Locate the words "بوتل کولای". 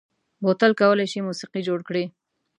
0.43-1.07